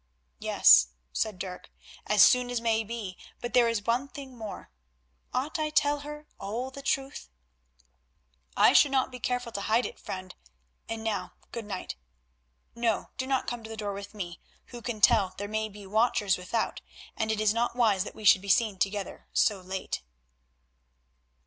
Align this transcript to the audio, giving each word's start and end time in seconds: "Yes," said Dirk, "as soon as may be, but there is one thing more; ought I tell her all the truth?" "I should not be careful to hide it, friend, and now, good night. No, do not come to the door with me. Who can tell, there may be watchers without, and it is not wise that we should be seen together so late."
"Yes," 0.39 0.87
said 1.13 1.37
Dirk, 1.37 1.69
"as 2.07 2.23
soon 2.23 2.49
as 2.49 2.59
may 2.59 2.83
be, 2.83 3.19
but 3.39 3.53
there 3.53 3.69
is 3.69 3.83
one 3.85 4.07
thing 4.07 4.35
more; 4.35 4.71
ought 5.31 5.59
I 5.59 5.69
tell 5.69 5.99
her 5.99 6.25
all 6.39 6.71
the 6.71 6.81
truth?" 6.81 7.29
"I 8.57 8.73
should 8.73 8.89
not 8.89 9.11
be 9.11 9.19
careful 9.19 9.51
to 9.51 9.61
hide 9.61 9.85
it, 9.85 9.99
friend, 9.99 10.33
and 10.89 11.03
now, 11.03 11.33
good 11.51 11.65
night. 11.65 11.97
No, 12.73 13.11
do 13.17 13.27
not 13.27 13.45
come 13.45 13.63
to 13.63 13.69
the 13.69 13.77
door 13.77 13.93
with 13.93 14.15
me. 14.15 14.39
Who 14.73 14.81
can 14.81 15.01
tell, 15.01 15.35
there 15.37 15.47
may 15.47 15.69
be 15.69 15.85
watchers 15.85 16.35
without, 16.35 16.81
and 17.15 17.31
it 17.31 17.39
is 17.39 17.53
not 17.53 17.75
wise 17.75 18.03
that 18.03 18.15
we 18.15 18.25
should 18.25 18.41
be 18.41 18.49
seen 18.49 18.79
together 18.79 19.27
so 19.33 19.61
late." 19.61 20.01